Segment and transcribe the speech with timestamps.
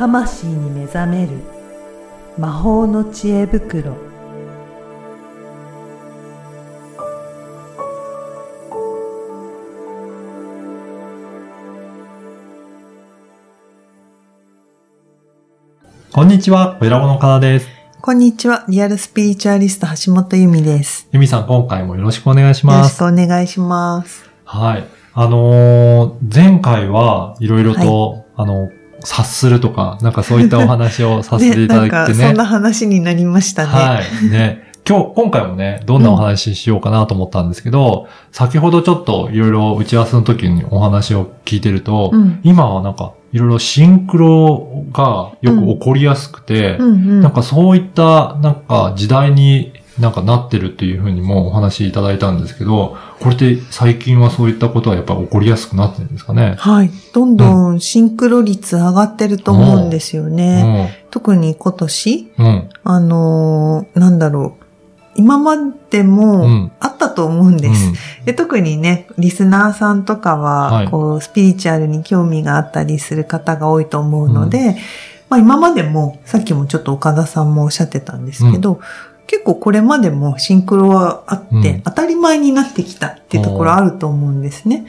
[0.00, 1.32] 魂に目覚める
[2.38, 3.98] 魔法の知恵袋
[16.10, 17.68] こんにちは、ベラボのかなです。
[18.00, 18.64] こんにちは。
[18.70, 21.10] リアルスピリチュアリスト橋本由美です。
[21.12, 22.98] ゆみさん、今回もよろしくお願いしよろします。
[23.00, 24.30] くお願いします。
[24.46, 24.84] はい。
[25.12, 28.70] あのー前回はいろいろと、あの、
[29.02, 31.96] 察するとか、なんかそういったお話をさせていただいて ね。
[31.96, 33.68] なんかそんな話になりましたね。
[33.68, 34.28] はい。
[34.30, 34.70] ね。
[34.88, 47.20] 今日、今回もね、どんなお話ししようかなと思ったんですけど、先ほどちょっといろいろ打ち合わせの時にお話を聞いてると、うん今はなんかいろいろシンクロがよく起こりやすくて、うんうん。
[47.20, 56.54] なんかそういった、なんか時代になんかなってるっていうふうにもお話しいただいたんですけど、これって最近はそういったことはやっぱり起こりやすくなってるんですかね？
[56.58, 56.90] はい。
[57.12, 61.04] どんどんシンクロ率上がってると思うんですようね。
[61.10, 62.30] 特に今年、ん。
[62.38, 62.68] うん。
[62.84, 64.64] あのーなんだろう。
[65.16, 65.56] 今ま
[65.90, 66.72] でうもん。
[66.80, 67.92] あったと思うんです。
[68.24, 74.76] で特にね、リスナーさんとかは、はいこう、スピリチュアルに興味があったりする方が多いと思うので、
[75.28, 78.80] まあ今までも、さっきもちょっと岡田さんもおっしゃってたんですけど、
[79.30, 84.86] 結構これまでもシンクロはあって、うん当たり前になってきたっていうところあると思うんですね。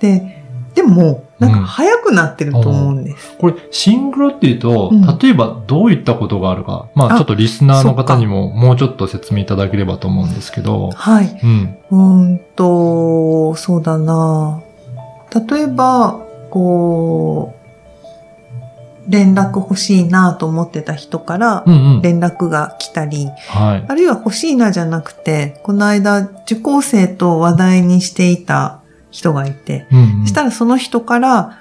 [0.00, 0.42] で、
[0.74, 3.36] でも、なんか早くなってると思うんです。
[3.36, 11.40] これ、シンクロっていうと、うん例えばどういったことがあるか、まああちょっとリスナーの方にももうちょっと説明いただければと思うんですけど、はい。
[11.42, 11.76] うん。
[11.90, 14.62] うーんと、そうだな
[15.50, 16.18] 例えば、
[16.48, 17.61] こう、
[19.08, 21.64] 連絡欲しいなと思ってた人から。
[22.02, 23.84] 連絡が来たり、はい。
[23.88, 28.80] あるいは欲しいなじゃなくて、この間受講生と話題にしていた
[29.10, 31.58] 人がいて、うんうんそしたらその人から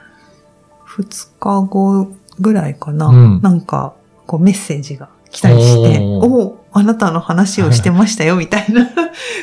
[0.87, 3.93] 2日後ぐらいかな、うんなんか
[4.25, 8.89] こうメッセージが来たりして、おーおおあなたの話をしてましたよみたいな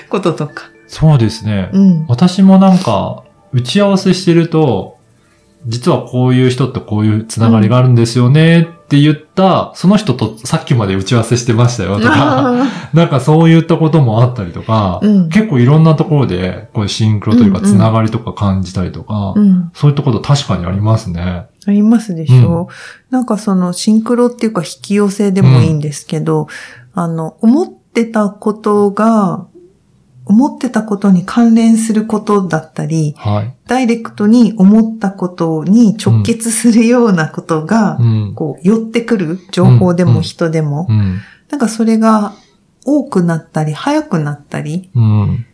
[0.08, 0.70] こととか。
[0.87, 1.70] そうですね。
[1.72, 2.06] うん。
[2.06, 3.22] 私もなんか、
[3.53, 4.97] 打ち合わせしてると、
[5.68, 12.64] 実はこういう人とこういうつながりがあるんですよねって言った、その人とさっきまで打ち合わせしてましたよとか、あ
[12.94, 15.28] なんかそういったこともあったりとか、うん。
[15.28, 19.70] 結構いろんなところで、こういうシンクロというかうんうんつながりとか感じたりとか、ーうん。
[19.74, 21.48] そういったこと確かにありますね。
[21.66, 22.68] ありますでしょ、
[23.10, 26.46] なんかそのシンクロっていうか引き寄せでもいいんですけど、
[26.94, 29.47] あの、思ってたことが、
[30.28, 33.54] 思ってたことに関連することだったり、はい。
[33.66, 38.32] ダイレクトに思ったことに直結するようなことがう、ん。
[38.34, 41.18] こう、寄ってくる情報でもうんうん人でも、うん。
[41.50, 42.34] なんかそれが
[42.84, 45.46] 多くなったり、早くなったりうん。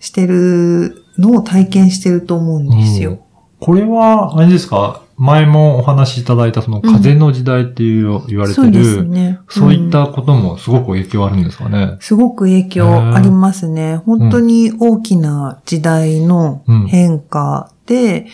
[0.00, 3.20] してるのを体験してると思うんですよ。
[3.60, 5.02] これは、あれですか？
[5.22, 9.38] 前もお話しいただいたその風の時代っていう言われてそうでする、ね。
[9.48, 11.96] そういったこともすごく影響あるんですかね？
[12.00, 13.98] すごく影響ありますね。
[13.98, 18.26] 本当に大きな時代の変化で、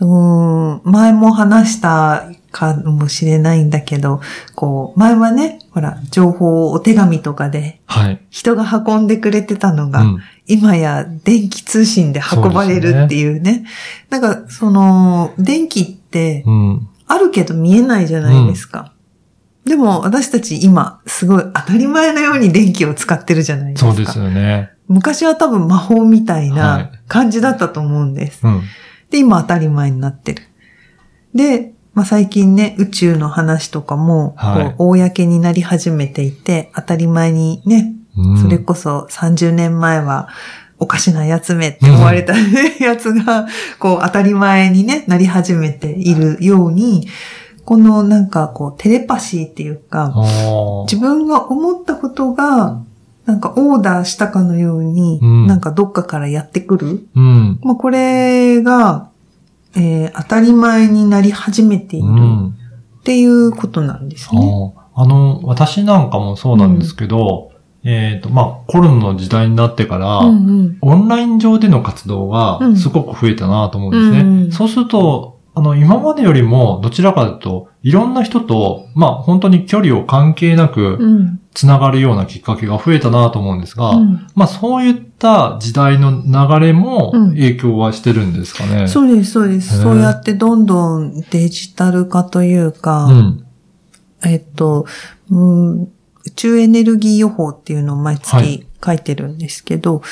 [0.00, 4.22] うーん、前も話したかもしれないんだけど、
[4.54, 8.20] こう、前はね、ほら、情報をお手紙とかではい。
[8.30, 10.18] 人が運んでくれてたのが、うん。
[10.46, 13.64] 今や電気通信で運ばれるっていうね。
[14.08, 16.01] なんか、その、電気ってうん。
[17.06, 18.92] あるけど見えないじゃないですか。
[19.64, 23.92] でも私たち今すごい当たり前のように電気を使ってるじゃないですか。
[23.92, 24.70] そうですよね。
[24.88, 28.46] 昔は多分魔法みたいはいな感じだったと思うんです。
[28.46, 28.62] うん。
[29.10, 30.42] で、今当たり前になってる。
[31.34, 34.36] で、まあ、最近ね、宇宙の話とかも、
[34.78, 40.28] 公になり始めていて、当たり前にね、うんそれこそ30年前は、
[40.82, 42.34] おかしなやつめって思われた、
[42.80, 43.46] やつが、
[43.78, 47.06] こう、当たり前にね、なり始めているように、
[47.64, 50.12] このなんかこう、テレパシーっていうか、
[50.90, 52.80] 自分が思ったことが、
[53.26, 57.06] なんかオーダーしたかのように、うんなんかどっかからやってくる。
[57.14, 57.60] うん。
[57.62, 59.10] まあ、これが、
[59.76, 62.48] えー当たり前になり始めていうるん。
[62.48, 64.74] っていうことなんですね。
[64.96, 67.51] あーあの、私なんかもそうなんですけど、
[67.84, 74.20] えっ、と、まあ、コロナの時代になってから、うんうんオンライン上での活動がうんすごく増えたなと思うんですね。
[74.20, 88.86] うんうんそうすると、あの、今までよりもどちらかというと、いろんな人と、まあ、本当に距離を関係なくうんつながるようなきっかけが増えたなと思うんですが、うんまあ、そういった時代の流れもうん影響はしてるんですかね。
[88.88, 89.82] そうです、そうです。
[89.82, 93.46] そうやってどんどんデジタル化というか、うん。
[94.24, 94.86] えっと、
[95.30, 95.88] うん、
[96.24, 100.02] 宇宙エネルギー予報っていうのを毎月書いてるんですけど、は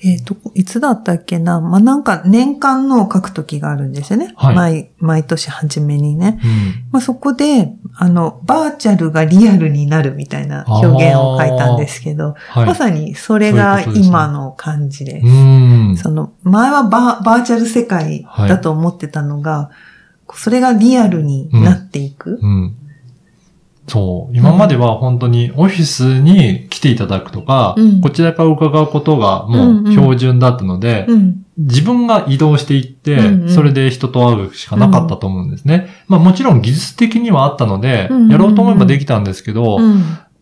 [0.00, 1.60] い、えっ、と、いつだったっけな？
[1.60, 4.32] まあ、なんか年間のを書くときがあるんですよね。
[4.36, 6.40] はい、毎、毎年初めにね。
[6.42, 15.20] うん、まあ、そこで、あの、バーチャルがリアルになるみたいな表現を書いたんですけど、はい、まさにそれが今の感じで。
[15.20, 15.26] す。
[15.26, 19.70] うその、前はババーチャル世界だと思ってたのが、
[20.34, 22.38] それがリアルになっていく。
[22.42, 22.50] うん。
[22.50, 22.76] うん
[23.90, 24.36] そう。
[24.36, 31.18] 今までは本当にオフィスに来ていただくとか、うん、こちらから伺うことがもう標準だったので、うん。
[31.18, 35.88] うん、自分が移動していって、うんうん、それで人と会うしかなかったと思うんですね。
[36.06, 39.78] まあもちろん技術的にはあったので、やろうと思えばできたんですけど、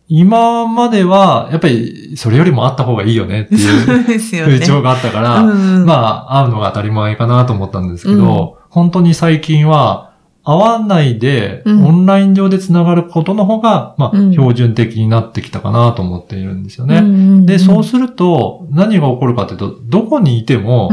[0.07, 10.08] 今までは、やっぱり、それよりもあった方がいいよねっていう 風潮があったから、まあ、会うのが当たり前かなと思ったんですけど、本当に最近は、
[10.43, 17.45] 会わないで、オンライン上でつながることの方が、まあ、標準的になってきたかなと思っているんですよね。
[17.45, 20.89] で、そうすると、何が起こるかというと、どこにいても、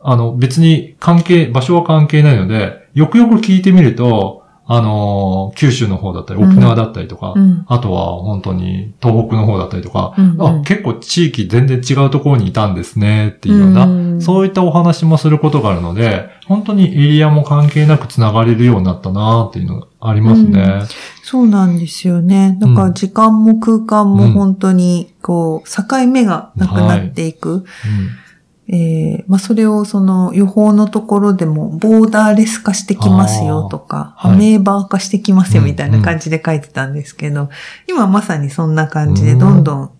[0.00, 20.86] あの、別に関係、場所は関係ないので、よくよく聞いてみると、あの九州の方だったり、沖縄だったりとか、うん、あとは本当に東北の方だったりとか、うんうん、あ、結構地域全然違うところにいたんですねっていうような、うん、そういったお話もすることがあるので、本当にエリアも関係なく繋がれるようになったなっていうのがありますね、うん、
[21.22, 22.56] そうなんですよね。
[22.58, 27.50] だから時間も空間も本当に、こう、境目がなくなっていく。
[27.50, 28.23] はい
[28.66, 37.52] えー、まあ、それをその予報のところでもボーダーレス化してきますよとか、アメーバー化してきますよみたいな感じで書いてたんですけど、うんうん、
[37.88, 39.90] 今まさにそんな感じでどんどん、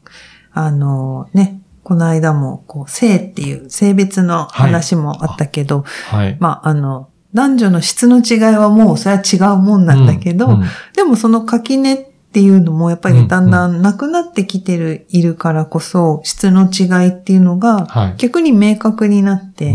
[0.53, 6.27] あのね、この間もこう性っていう性別の話もあったけど、はい。
[6.29, 10.53] はい、まあ、あの、男女の質の違いはもうそれは違うもんなんだけど、うん。
[10.55, 10.65] うん、
[10.95, 19.75] でもその垣根っていうのもやっぱりだんだんなくなってきてる、いるからこそ、質の違いっていうのが逆に明確になって、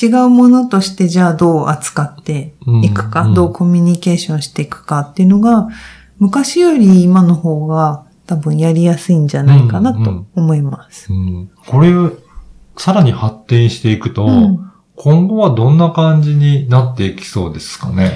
[0.00, 5.68] 違うものとしてじゃあどう扱っていくか、どうコミュニケーションしていくかっていうのが、
[6.18, 11.08] 昔より今の方が多分やりやすいんじゃないかなと思います。
[11.66, 11.92] これ、
[12.76, 14.28] さらに発展していくと、
[14.96, 18.12] 今後はどんな感じになっていきそうですかね？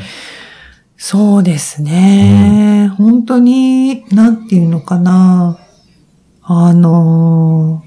[1.03, 2.91] そうですね。
[2.91, 5.59] うん、本当に、なんていうのかな。
[6.43, 7.83] あの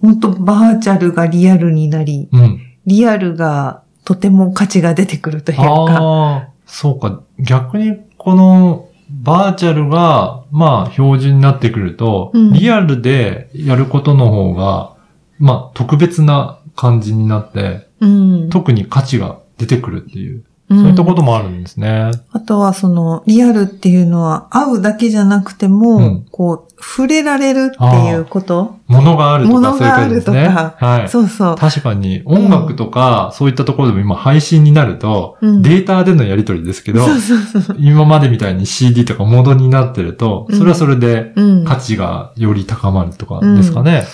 [0.00, 5.64] 本当バーチャルがリアルになり、うん、リアルがとても価値が出てくるというか。
[5.64, 7.22] ああ、そうか。
[7.38, 14.96] 逆にこのバーチャルが、まあ、標準になってくると、うん、リアルでやることの方が、
[15.38, 20.44] まあ、特別な感じになって、うん、特に価値が出てくるっていう。
[20.80, 22.10] そういったこともあるんですね。
[22.32, 28.76] あとはそのリアルっていうのは会うだけじゃなくても、うん、こう、触れられるっていうこと。
[28.88, 31.08] ものがあるとか、ものがあるとか、はい。
[31.08, 31.56] そうそう。
[31.56, 41.32] 確かに音楽とか、そういったところでも今配信になると、うん、データでのやり取りですけど、そうそうそう今までみたいに CD とかモードになってると、それはそれで
[41.66, 44.04] 価値がより高まるとかですかね。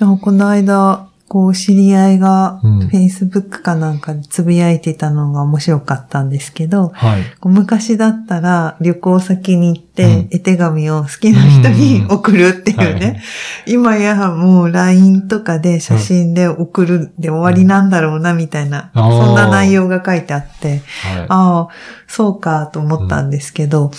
[0.00, 2.60] うん、この間、こう、知り合いが、
[2.90, 13.22] Facebook かなんかでつぶやいてたのが面白かったんですけど、はい、昔だったら旅行先に行って、絵手紙を好きな人に送るっていうね、
[13.66, 20.80] 今やもう LINE とかで写真で送るで終わりなんだろうな、みたいな、そんな内容が書いてあって、
[21.28, 21.68] ああ、
[22.06, 23.90] そうかと思ったんですけど、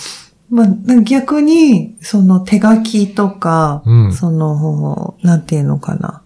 [0.50, 0.66] まあ、
[1.02, 6.22] 逆に、その手書きとか、うん、その、なんていうのかな。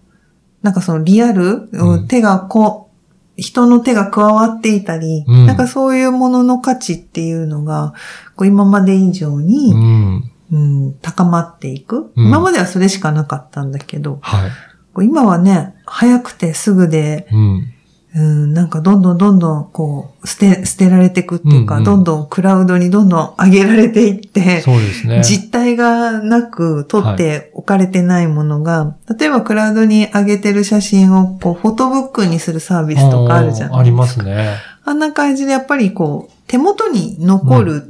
[0.65, 7.93] なんかそのリアル、うん、手がこう、人の手が加わっていたり、うん、なんかそういうものの価値っていうのが、
[8.35, 10.57] こう今まで以上に、うん、う
[10.89, 17.73] ん、高まっていく、今まではそれしかなかったんだけど、はい、今はね、早くてすぐで、うん、
[18.17, 25.21] なんかどんどんどんどんこう、捨て、捨てられていくっていうか、うんうん、どんどんクラウドにどんどん上げられていって、そうですね。
[25.21, 33.77] 実体がなく取って置かれてないものが、はい、例えばクラウドに上げてる写真をこう、フォトブックにするサービスとかあるじゃないですか。
[33.79, 34.55] ありますね。
[34.85, 37.85] あんな感じでやっぱりこう、手元に残る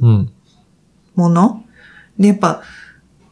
[1.14, 1.56] もの、うん
[2.18, 2.62] うん、で、やっぱ、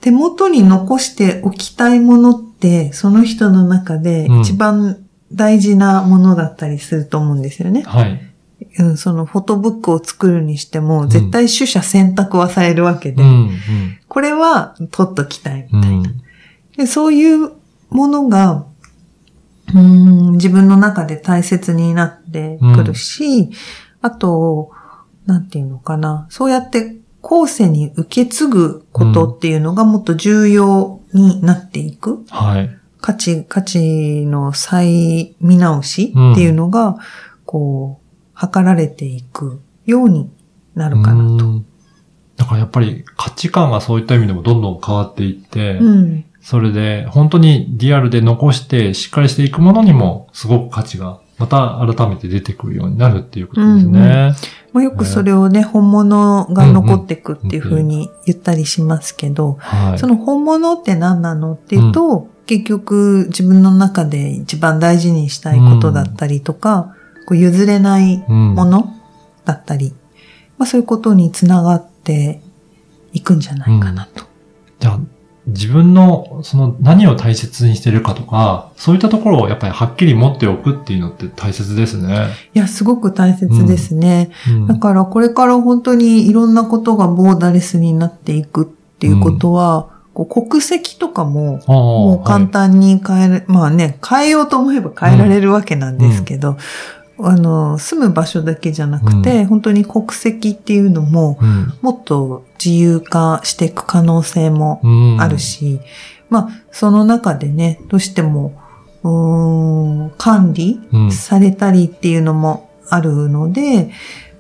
[0.00, 5.03] 手元に残しておきたいものって、その人の中で一番
[5.34, 7.82] 大事なものだったりすると思うんですよね。
[7.82, 8.20] はい。
[8.78, 13.50] うん、そのフォトブックを作るにしても、絶対取捨選択はされるわけで、うん、
[14.08, 16.10] これは取っときたいみたいな。
[16.76, 17.52] でそういう
[17.90, 18.66] ものが、
[19.74, 23.50] うん、自分の中で大切になってくるし、
[24.02, 24.70] あと、
[25.26, 26.26] なんていうのかな。
[26.30, 32.12] そうやって、後世に受け継ぐことっていうのがもっと重要になっていく。
[32.12, 32.78] うん、はい。
[33.04, 36.96] 価値、価値の再見直しっていうのが、
[37.44, 40.30] こう、測られていくように
[40.74, 41.62] なるかなと。
[42.36, 53.98] だからやっぱり価値観がそういった意味でもどんどん変わっていって、うん、それで本当にリアルで残してしっかりしていくものにもすごく価値がまた改めて出てくるようになるっていうことですね。
[53.98, 54.06] うん。
[54.06, 54.34] うん、
[54.72, 59.58] まあ、よくそれをね、本物が残っていくっていうふうに言ったりしますけど、
[59.98, 68.94] その本物って何なのっていうと、うん、結局自分の中で一番大事にしたいことだったりとか、うん、こう譲れないもの
[69.44, 69.94] だったり、
[70.58, 72.40] まあ、そういうことにつながって
[73.12, 74.24] いくんじゃないかなと。
[74.78, 75.00] じゃあ
[75.46, 82.28] 自分の、その何を大切にしてるかとか、そういったところをやっぱりはっきり持っておくっていうのって大切ですね。
[82.54, 84.30] いや、すごく大切ですね。
[84.48, 88.66] うんうん、だからこれから本当にいろんなことがボーダレスになっていくっ
[88.98, 96.56] ていうことは、うん、こう国籍とかも、もう簡単に変える、はい、まあね、変えようと思えば変えられるわけなんですけど、
[97.18, 104.80] あの、住む場所だけじゃなくて、うん、本当に国籍っていうのも、うん、もっと自由化していく可能性も
[105.18, 105.80] あるし、うん、
[106.30, 108.60] まあ、その中でね、どうしても、
[110.16, 110.80] 管理
[111.10, 113.90] されたりっていうのもあるので、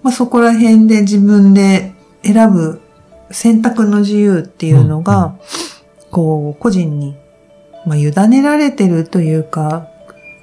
[0.02, 2.80] まあ、そこら辺で自分で選ぶ
[3.30, 5.36] 選択の自由っていうのが、
[6.14, 7.16] こう、個人に、
[7.84, 9.88] まあ、委ねられてるというか、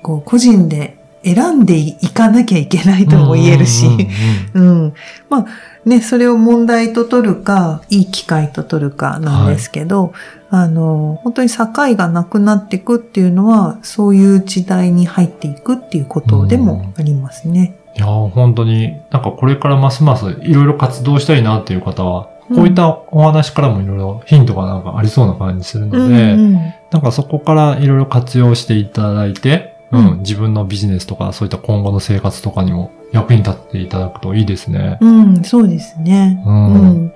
[0.04, 3.88] こう、個人で選んでいかなきゃいけないとも言えるし、
[4.54, 4.94] うん。
[5.30, 5.46] まあ
[5.86, 10.12] ね、それを問題と取るか、いい機会と取るかなんですけど、
[10.50, 17.78] はい、あの、本当に境がなくなっていくっていうのは、そういう時代に入っていくっていうことでもありますね。
[17.96, 26.54] いや、本当に、なんかこれからますますいろいろ活動したいなっていう方は、こういったお話からもいろいろヒントがなんかありそうな感じするので、うんうん、
[26.92, 34.98] なんかそこからいろいろ活用していただいて、うん、自分のビジネスとか、そういった今後の生活とかにも役に立っていただくといいですね。
[35.02, 36.42] うん、そうですね。
[36.46, 36.74] うん。
[36.74, 37.12] うん、い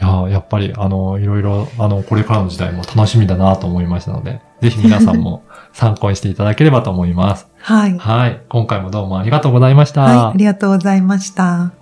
[0.00, 5.42] や、やっぱり、あの、いろいろ、あの、これからの時代も楽しみだなと思いましたので、ぜひ皆さんも
[5.72, 7.48] 参考にしていただければと思います。
[7.58, 7.98] はい。
[7.98, 8.40] はい。
[8.50, 10.02] 今回もどうもありがとうございました。
[10.02, 11.79] はい、ありがとうございました。